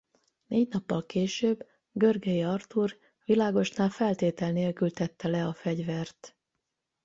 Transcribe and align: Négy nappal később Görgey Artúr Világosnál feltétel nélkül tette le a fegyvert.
Négy 0.47 0.67
nappal 0.67 1.05
később 1.05 1.65
Görgey 1.91 2.43
Artúr 2.43 2.97
Világosnál 3.25 3.89
feltétel 3.89 4.51
nélkül 4.51 4.91
tette 4.91 5.27
le 5.27 5.45
a 5.45 5.53
fegyvert. 5.53 6.37